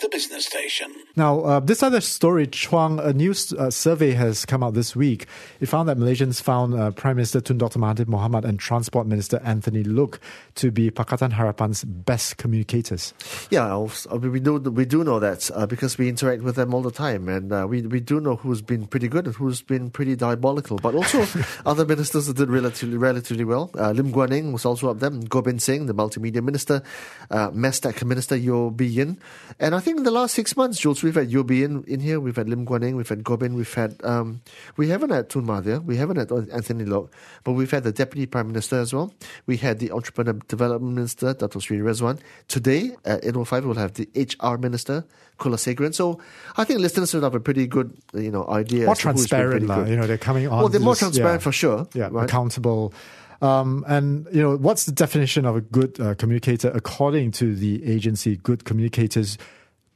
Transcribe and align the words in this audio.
the 0.00 0.08
business 0.08 0.46
station. 0.46 0.92
Now, 1.16 1.40
uh, 1.40 1.60
this 1.60 1.82
other 1.82 2.00
story, 2.00 2.46
Chuang, 2.46 2.98
a 3.00 3.12
new 3.12 3.32
uh, 3.58 3.70
survey 3.70 4.12
has 4.12 4.44
come 4.46 4.62
out 4.62 4.74
this 4.74 4.96
week. 4.96 5.26
It 5.60 5.66
found 5.66 5.88
that 5.88 5.98
Malaysians 5.98 6.40
found 6.40 6.74
uh, 6.74 6.90
Prime 6.92 7.16
Minister 7.16 7.40
Tun 7.40 7.58
Dr. 7.58 7.78
Mahathir 7.78 8.06
Mohamad 8.06 8.44
and 8.44 8.58
Transport 8.58 9.06
Minister 9.06 9.40
Anthony 9.44 9.84
Loke 9.84 10.20
to 10.56 10.70
be 10.70 10.90
Pakatan 10.90 11.32
Harapan's 11.32 11.84
best 11.84 12.36
communicators. 12.36 13.14
Yeah, 13.50 13.86
we 14.12 14.40
do 14.40 14.58
we 14.58 14.84
do 14.84 15.04
know 15.04 15.18
that 15.20 15.50
uh, 15.54 15.66
because 15.66 15.98
we 15.98 16.08
interact 16.08 16.42
with 16.42 16.56
them 16.56 16.74
all 16.74 16.82
the 16.82 16.90
time, 16.90 17.28
and 17.28 17.52
uh, 17.52 17.66
we 17.68 17.82
we 17.82 18.00
do 18.00 18.20
know 18.20 18.36
who's 18.36 18.62
been 18.62 18.86
pretty 18.86 19.08
good 19.08 19.26
and 19.26 19.34
who's 19.34 19.62
been 19.62 19.90
pretty 19.90 20.16
diabolical. 20.16 20.78
But 20.78 20.94
also 20.94 21.26
other 21.66 21.84
ministers 21.84 22.26
that 22.26 22.36
did 22.36 22.48
relatively 22.48 22.96
relatively 22.96 23.44
well. 23.44 23.70
Uh, 23.76 23.90
Lim 23.90 24.12
Guan 24.12 24.32
Eng 24.32 24.52
was 24.52 24.64
also 24.64 24.90
up 24.90 25.00
there. 25.00 25.10
Gobind 25.10 25.62
Singh, 25.62 25.86
the 25.86 25.94
multimedia 25.94 26.42
minister, 26.42 26.82
uh, 27.30 27.50
MESTECC 27.50 28.04
minister 28.04 28.36
Yeo 28.36 28.70
Bee 28.70 28.86
Yin, 28.86 29.18
and 29.58 29.74
I 29.74 29.80
think 29.80 29.89
think 29.90 29.98
in 29.98 30.04
the 30.04 30.12
last 30.12 30.34
six 30.34 30.56
months, 30.56 30.78
Jules, 30.78 31.02
we've 31.02 31.16
had 31.16 31.32
Yeo 31.32 31.42
Bee 31.42 31.60
Yin, 31.60 31.82
here, 32.00 32.20
we've 32.20 32.36
had 32.36 32.48
Lim 32.48 32.64
Guan 32.64 32.84
Eng, 32.84 32.94
we've 32.94 33.08
had 33.08 33.24
Gobind, 33.24 33.56
we've 33.56 33.74
had, 33.74 33.96
um, 34.04 34.40
we 34.76 34.88
haven't 34.88 35.10
had 35.10 35.28
Tun 35.28 35.44
Mahathir, 35.44 35.82
we 35.84 35.96
haven't 35.96 36.16
had 36.16 36.30
Anthony 36.52 36.84
Loke, 36.84 37.12
but 37.42 37.52
we've 37.52 37.70
had 37.70 37.82
the 37.82 37.90
Deputy 37.90 38.26
Prime 38.26 38.46
Minister 38.46 38.78
as 38.78 38.94
well. 38.94 39.12
We 39.46 39.56
had 39.56 39.80
the 39.80 39.90
Entrepreneur 39.90 40.34
Development 40.46 40.94
Minister, 40.94 41.34
Dato 41.34 41.58
Sri 41.58 41.78
Redzuan. 41.78 42.20
Today, 42.46 42.92
at 43.04 43.22
8.05, 43.22 43.64
we'll 43.64 43.74
have 43.74 43.94
the 43.94 44.08
HR 44.14 44.58
Minister, 44.58 45.04
Kulasegaran. 45.40 45.92
So 45.92 46.20
I 46.56 46.62
think 46.62 46.78
listeners 46.78 47.12
will 47.12 47.22
have 47.22 47.34
a 47.34 47.40
pretty 47.40 47.66
good, 47.66 47.96
you 48.14 48.30
know, 48.30 48.46
idea. 48.46 48.86
More 48.86 48.94
transparent, 48.94 49.62
you 49.62 49.96
know, 49.96 50.06
they're 50.06 50.18
coming 50.18 50.46
on. 50.46 50.58
Well, 50.60 50.68
they're 50.68 50.80
more 50.80 50.94
transparent 50.94 51.40
yeah, 51.40 51.44
for 51.44 51.52
sure. 51.52 51.88
Yeah, 51.94 52.10
right? 52.12 52.26
accountable. 52.26 52.94
Um, 53.42 53.84
and 53.88 54.28
you 54.32 54.42
know, 54.42 54.56
what's 54.56 54.84
the 54.84 54.92
definition 54.92 55.46
of 55.46 55.56
a 55.56 55.62
good 55.62 55.98
uh, 55.98 56.14
communicator 56.14 56.70
according 56.74 57.32
to 57.32 57.56
the 57.56 57.84
agency? 57.90 58.36
Good 58.36 58.64
communicators 58.64 59.38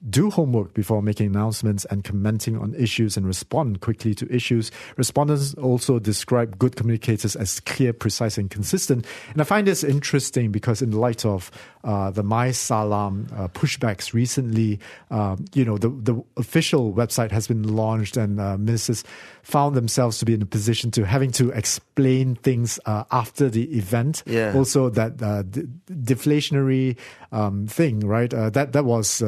do 0.08 0.30
homework 0.30 0.74
before 0.74 1.02
making 1.02 1.26
announcements 1.26 1.84
and 1.86 2.04
commenting 2.04 2.58
on 2.58 2.74
issues 2.74 3.16
and 3.16 3.26
respond 3.26 3.80
quickly 3.80 4.14
to 4.14 4.32
issues. 4.34 4.70
Respondents 4.96 5.54
also 5.54 5.98
describe 5.98 6.58
good 6.58 6.76
communicators 6.76 7.36
as 7.36 7.60
clear, 7.60 7.92
precise, 7.92 8.36
and 8.36 8.50
consistent. 8.50 9.06
And 9.32 9.40
I 9.40 9.44
find 9.44 9.66
this 9.66 9.82
interesting 9.82 10.52
because, 10.52 10.82
in 10.82 10.92
light 10.92 11.24
of 11.24 11.50
uh, 11.84 12.10
the 12.10 12.22
My 12.22 12.50
Salam 12.50 13.28
uh, 13.34 13.48
pushbacks 13.48 14.12
recently, 14.12 14.78
um, 15.10 15.44
you 15.54 15.64
know, 15.64 15.78
the, 15.78 15.88
the 15.88 16.22
official 16.36 16.92
website 16.92 17.30
has 17.30 17.48
been 17.48 17.62
launched, 17.62 18.16
and 18.16 18.40
uh, 18.40 18.58
ministers 18.58 19.04
found 19.42 19.74
themselves 19.74 20.18
to 20.18 20.24
be 20.24 20.34
in 20.34 20.42
a 20.42 20.46
position 20.46 20.90
to 20.90 21.04
having 21.04 21.30
to 21.32 21.50
explain 21.50 22.34
things 22.36 22.78
uh, 22.86 23.04
after 23.10 23.48
the 23.48 23.76
event. 23.76 24.22
Yeah. 24.26 24.52
Also, 24.54 24.90
that 24.90 25.22
uh, 25.22 25.42
d- 25.42 25.66
deflationary 25.90 26.96
um, 27.32 27.66
thing, 27.66 28.00
right? 28.00 28.32
Uh, 28.32 28.50
that 28.50 28.72
that 28.72 28.84
was 28.84 29.22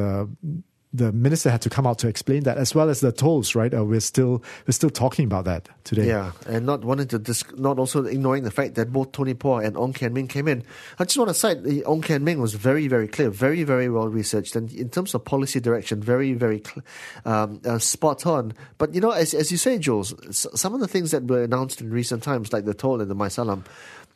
the 0.93 1.11
minister 1.11 1.49
had 1.49 1.61
to 1.61 1.69
come 1.69 1.85
out 1.85 1.99
to 1.99 2.07
explain 2.07 2.43
that, 2.43 2.57
as 2.57 2.73
well 2.73 2.89
as 2.89 3.01
the 3.01 3.11
tolls. 3.11 3.55
Right, 3.55 3.73
uh, 3.73 3.83
we're 3.83 3.99
still 3.99 4.43
we're 4.65 4.71
still 4.71 4.89
talking 4.89 5.25
about 5.25 5.45
that 5.45 5.69
today. 5.83 6.07
Yeah, 6.07 6.31
and 6.47 6.65
not 6.65 6.83
wanting 6.85 7.07
to 7.09 7.19
dis- 7.19 7.43
not 7.55 7.77
also 7.77 8.05
ignoring 8.05 8.43
the 8.43 8.51
fact 8.51 8.75
that 8.75 8.91
both 8.91 9.11
Tony 9.11 9.33
Pua 9.33 9.65
and 9.65 9.75
Ong 9.77 9.93
Kian 9.93 10.13
Ming 10.13 10.27
came 10.27 10.47
in. 10.47 10.63
I 10.97 11.03
just 11.03 11.17
want 11.17 11.29
to 11.29 11.33
cite 11.33 11.57
Ong 11.85 12.01
Kian 12.01 12.21
Ming 12.21 12.39
was 12.39 12.53
very 12.53 12.87
very 12.87 13.07
clear, 13.07 13.29
very 13.29 13.63
very 13.63 13.89
well 13.89 14.07
researched, 14.07 14.55
and 14.55 14.71
in 14.71 14.89
terms 14.89 15.13
of 15.13 15.25
policy 15.25 15.59
direction, 15.59 16.01
very 16.01 16.33
very 16.33 16.61
cl- 16.65 16.83
um, 17.25 17.61
uh, 17.65 17.79
spot 17.79 18.25
on. 18.25 18.53
But 18.77 18.95
you 18.95 19.01
know, 19.01 19.11
as 19.11 19.33
as 19.33 19.51
you 19.51 19.57
say, 19.57 19.77
Jules, 19.77 20.13
some 20.31 20.73
of 20.73 20.79
the 20.79 20.87
things 20.87 21.11
that 21.11 21.25
were 21.25 21.43
announced 21.43 21.81
in 21.81 21.89
recent 21.89 22.23
times, 22.23 22.53
like 22.53 22.65
the 22.65 22.73
toll 22.73 23.01
and 23.01 23.11
the 23.11 23.15
My 23.15 23.27
Salam, 23.27 23.65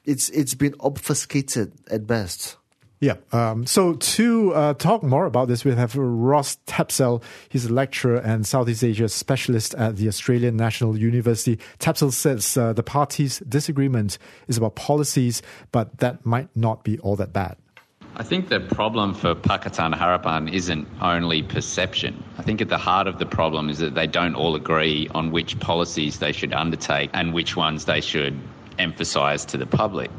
it's 0.06 0.30
it's 0.30 0.56
been 0.56 0.76
obfuscated 0.80 1.74
at 1.90 2.08
best. 2.08 2.58
Yeah. 3.02 3.16
Um, 3.32 3.66
so 3.66 3.96
to 3.96 4.54
uh, 4.54 4.74
talk 4.76 5.02
more 5.02 5.26
about 5.26 5.48
this, 5.48 5.66
we 5.66 5.74
have 5.74 5.96
Ross 5.96 6.58
Tapsell. 6.68 7.24
He's 7.50 7.66
a 7.66 7.74
lecturer 7.74 8.18
and 8.18 8.46
Southeast 8.46 8.84
Asia 8.84 9.10
specialist 9.10 9.74
at 9.74 9.96
the 9.96 10.08
Australian 10.08 10.56
National 10.56 10.96
University. 10.96 11.58
Tapsell 11.80 12.14
says 12.14 12.56
uh, 12.56 12.74
the 12.74 12.84
parties' 12.84 13.40
disagreement 13.40 14.20
is 14.48 14.58
about 14.58 14.76
policies, 14.76 15.42
but 15.72 15.98
that 15.98 16.24
might 16.28 16.50
not 16.56 16.84
be 16.84 17.00
all 17.00 17.16
that 17.16 17.34
bad. 17.34 17.58
I 18.18 18.24
think 18.24 18.50
the 18.50 18.60
problem 18.60 19.16
for 19.16 19.34
Pakatan 19.34 19.96
Harapan 19.96 20.54
isn't 20.54 20.88
only 21.02 21.42
perception. 21.42 22.24
I 22.38 22.44
think 22.44 22.62
at 22.62 22.70
the 22.70 22.78
heart 22.78 23.08
of 23.08 23.18
the 23.18 23.26
problem 23.26 23.70
is 23.70 23.80
that 23.80 23.96
they 23.96 24.06
don't 24.06 24.36
all 24.36 24.54
agree 24.54 25.10
on 25.16 25.32
which 25.32 25.60
policies 25.60 26.20
they 26.20 26.34
should 26.34 26.54
undertake 26.54 27.10
and 27.14 27.34
which 27.34 27.56
ones 27.56 27.86
they 27.86 28.02
should 28.02 28.40
emphasise 28.78 29.44
to 29.46 29.58
the 29.58 29.66
public. 29.66 30.12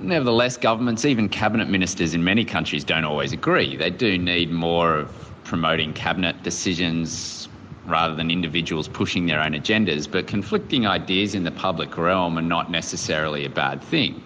Nevertheless, 0.00 0.56
governments, 0.56 1.04
even 1.04 1.28
cabinet 1.28 1.68
ministers 1.68 2.14
in 2.14 2.22
many 2.22 2.44
countries, 2.44 2.84
don't 2.84 3.04
always 3.04 3.32
agree. 3.32 3.76
They 3.76 3.90
do 3.90 4.16
need 4.16 4.50
more 4.50 4.94
of 4.96 5.30
promoting 5.44 5.92
cabinet 5.92 6.42
decisions 6.42 7.48
rather 7.86 8.14
than 8.14 8.30
individuals 8.30 8.86
pushing 8.86 9.26
their 9.26 9.40
own 9.40 9.52
agendas. 9.52 10.10
But 10.10 10.26
conflicting 10.26 10.86
ideas 10.86 11.34
in 11.34 11.42
the 11.42 11.50
public 11.50 11.96
realm 11.96 12.38
are 12.38 12.42
not 12.42 12.70
necessarily 12.70 13.44
a 13.44 13.50
bad 13.50 13.82
thing. 13.82 14.22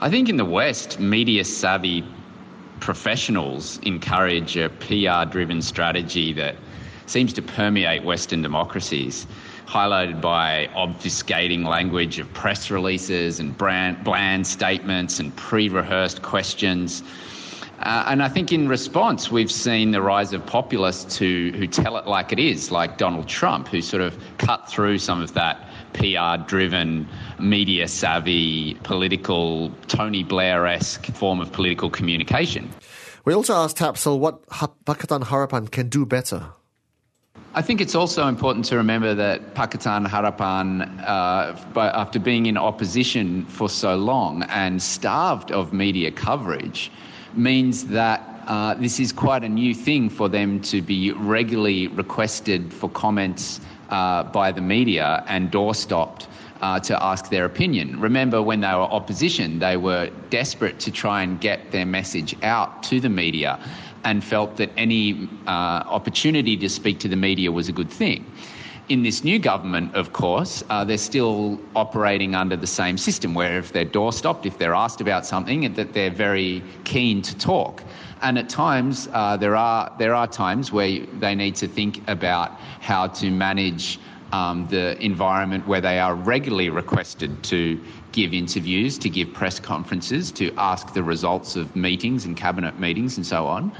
I 0.00 0.10
think 0.10 0.28
in 0.28 0.36
the 0.36 0.44
West, 0.44 0.98
media 0.98 1.44
savvy 1.44 2.04
professionals 2.80 3.78
encourage 3.82 4.56
a 4.56 4.68
PR 4.70 5.30
driven 5.30 5.62
strategy 5.62 6.32
that 6.34 6.56
seems 7.06 7.32
to 7.34 7.42
permeate 7.42 8.02
Western 8.04 8.42
democracies 8.42 9.26
highlighted 9.70 10.20
by 10.20 10.68
obfuscating 10.74 11.64
language 11.64 12.18
of 12.18 12.32
press 12.34 12.70
releases 12.72 13.38
and 13.38 13.56
brand, 13.56 14.02
bland 14.02 14.44
statements 14.44 15.20
and 15.20 15.34
pre 15.36 15.68
rehearsed 15.68 16.22
questions. 16.22 17.04
Uh, 17.78 18.04
and 18.08 18.22
I 18.22 18.28
think 18.28 18.52
in 18.52 18.68
response, 18.68 19.30
we've 19.30 19.50
seen 19.50 19.92
the 19.92 20.02
rise 20.02 20.32
of 20.32 20.44
populists 20.44 21.16
who, 21.16 21.52
who 21.54 21.66
tell 21.66 21.96
it 21.96 22.06
like 22.06 22.30
it 22.32 22.38
is, 22.38 22.70
like 22.70 22.98
Donald 22.98 23.26
Trump, 23.26 23.68
who 23.68 23.80
sort 23.80 24.02
of 24.02 24.18
cut 24.36 24.68
through 24.68 24.98
some 24.98 25.22
of 25.22 25.32
that 25.34 25.66
PR 25.94 26.42
driven, 26.46 27.08
media 27.38 27.88
savvy, 27.88 28.74
political, 28.82 29.70
Tony 29.86 30.24
Blair 30.24 30.66
esque 30.66 31.06
form 31.06 31.40
of 31.40 31.52
political 31.52 31.88
communication. 31.88 32.68
We 33.24 33.34
also 33.34 33.54
asked 33.54 33.78
Tapsell 33.78 34.18
what 34.18 34.46
Pakatan 34.48 35.24
Harapan 35.24 35.70
can 35.70 35.88
do 35.88 36.04
better. 36.04 36.48
I 37.52 37.62
think 37.62 37.80
it's 37.80 37.96
also 37.96 38.28
important 38.28 38.64
to 38.66 38.76
remember 38.76 39.12
that 39.12 39.54
Pakatan 39.54 40.06
Harapan, 40.06 40.88
uh, 41.00 41.52
after 41.80 42.20
being 42.20 42.46
in 42.46 42.56
opposition 42.56 43.44
for 43.46 43.68
so 43.68 43.96
long 43.96 44.44
and 44.44 44.80
starved 44.80 45.50
of 45.50 45.72
media 45.72 46.12
coverage, 46.12 46.92
means 47.34 47.86
that 47.86 48.22
uh, 48.46 48.74
this 48.74 49.00
is 49.00 49.10
quite 49.10 49.42
a 49.42 49.48
new 49.48 49.74
thing 49.74 50.08
for 50.08 50.28
them 50.28 50.60
to 50.60 50.80
be 50.80 51.10
regularly 51.10 51.88
requested 51.88 52.72
for 52.72 52.88
comments 52.90 53.60
uh, 53.90 54.24
by 54.24 54.52
the 54.52 54.60
media 54.60 55.24
and 55.28 55.50
doorstopped 55.50 56.26
uh, 56.60 56.78
to 56.80 57.02
ask 57.02 57.30
their 57.30 57.44
opinion. 57.44 57.98
Remember, 58.00 58.42
when 58.42 58.60
they 58.60 58.68
were 58.68 58.90
opposition, 58.98 59.58
they 59.58 59.76
were 59.76 60.10
desperate 60.28 60.78
to 60.80 60.90
try 60.90 61.22
and 61.22 61.40
get 61.40 61.70
their 61.70 61.86
message 61.86 62.36
out 62.42 62.82
to 62.84 63.00
the 63.00 63.08
media 63.08 63.58
and 64.04 64.24
felt 64.24 64.56
that 64.56 64.70
any 64.76 65.28
uh, 65.46 65.50
opportunity 65.86 66.56
to 66.56 66.68
speak 66.68 66.98
to 67.00 67.08
the 67.08 67.16
media 67.16 67.50
was 67.52 67.68
a 67.68 67.72
good 67.72 67.90
thing. 67.90 68.24
In 68.90 69.04
this 69.04 69.22
new 69.22 69.38
government, 69.38 69.94
of 69.94 70.12
course, 70.12 70.64
uh, 70.68 70.84
they're 70.84 70.98
still 70.98 71.60
operating 71.76 72.34
under 72.34 72.56
the 72.56 72.66
same 72.66 72.98
system 72.98 73.34
where 73.34 73.56
if 73.56 73.72
they're 73.72 73.84
door 73.84 74.12
stopped, 74.12 74.46
if 74.46 74.58
they're 74.58 74.74
asked 74.74 75.00
about 75.00 75.24
something, 75.24 75.72
that 75.74 75.92
they're 75.92 76.10
very 76.10 76.60
keen 76.82 77.22
to 77.22 77.38
talk. 77.38 77.84
And 78.20 78.36
at 78.36 78.48
times, 78.48 79.08
uh, 79.12 79.36
there, 79.36 79.54
are, 79.54 79.92
there 80.00 80.12
are 80.12 80.26
times 80.26 80.72
where 80.72 81.06
they 81.20 81.36
need 81.36 81.54
to 81.56 81.68
think 81.68 82.02
about 82.08 82.50
how 82.80 83.06
to 83.06 83.30
manage 83.30 84.00
um, 84.32 84.66
the 84.70 85.00
environment 85.00 85.68
where 85.68 85.80
they 85.80 86.00
are 86.00 86.16
regularly 86.16 86.68
requested 86.68 87.44
to 87.44 87.80
give 88.10 88.34
interviews, 88.34 88.98
to 88.98 89.08
give 89.08 89.32
press 89.32 89.60
conferences, 89.60 90.32
to 90.32 90.52
ask 90.56 90.94
the 90.94 91.02
results 91.02 91.54
of 91.54 91.76
meetings 91.76 92.24
and 92.24 92.36
cabinet 92.36 92.80
meetings 92.80 93.16
and 93.16 93.24
so 93.24 93.46
on. 93.46 93.70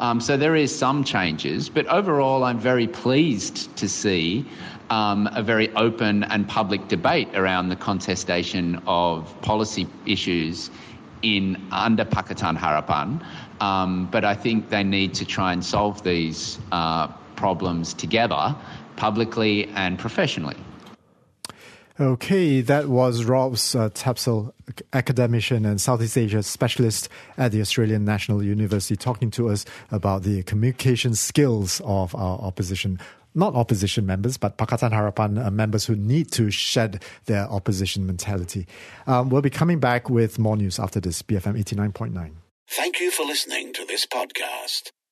Um, 0.00 0.18
so 0.18 0.38
there 0.38 0.56
is 0.56 0.76
some 0.76 1.04
changes, 1.04 1.68
but 1.68 1.86
overall, 1.88 2.42
I'm 2.44 2.58
very 2.58 2.86
pleased 2.86 3.76
to 3.76 3.86
see 3.86 4.46
um, 4.88 5.28
a 5.34 5.42
very 5.42 5.70
open 5.74 6.24
and 6.24 6.48
public 6.48 6.88
debate 6.88 7.28
around 7.34 7.68
the 7.68 7.76
contestation 7.76 8.80
of 8.86 9.38
policy 9.42 9.86
issues 10.06 10.70
in 11.20 11.62
under 11.70 12.06
Pakatan 12.06 12.56
Harapan. 12.56 13.22
Um, 13.60 14.08
but 14.10 14.24
I 14.24 14.34
think 14.34 14.70
they 14.70 14.82
need 14.82 15.12
to 15.14 15.26
try 15.26 15.52
and 15.52 15.62
solve 15.62 16.02
these 16.02 16.58
uh, 16.72 17.08
problems 17.36 17.92
together, 17.92 18.56
publicly 18.96 19.68
and 19.74 19.98
professionally. 19.98 20.56
Okay, 22.00 22.62
that 22.62 22.88
was 22.88 23.24
Ross 23.24 23.74
uh, 23.74 23.90
Tapsell, 23.90 24.54
academician 24.94 25.66
and 25.66 25.78
Southeast 25.78 26.16
Asia 26.16 26.42
specialist 26.42 27.10
at 27.36 27.52
the 27.52 27.60
Australian 27.60 28.06
National 28.06 28.42
University, 28.42 28.96
talking 28.96 29.30
to 29.32 29.50
us 29.50 29.66
about 29.90 30.22
the 30.22 30.42
communication 30.44 31.14
skills 31.14 31.82
of 31.84 32.14
our 32.14 32.38
opposition 32.38 32.98
not 33.34 33.54
opposition 33.54 34.06
members, 34.06 34.38
but 34.38 34.56
Pakatan 34.56 34.90
Harapan 34.92 35.44
uh, 35.44 35.50
members 35.50 35.84
who 35.84 35.94
need 35.94 36.32
to 36.32 36.50
shed 36.50 37.04
their 37.26 37.44
opposition 37.44 38.06
mentality. 38.06 38.66
Um, 39.06 39.28
we'll 39.28 39.42
be 39.42 39.50
coming 39.50 39.78
back 39.78 40.08
with 40.08 40.38
more 40.38 40.56
news 40.56 40.80
after 40.80 41.00
this, 41.00 41.22
BFM 41.22 41.62
89.9. 41.62 42.32
Thank 42.68 42.98
you 42.98 43.10
for 43.10 43.24
listening 43.24 43.72
to 43.74 43.84
this 43.84 44.06
podcast. 44.06 44.90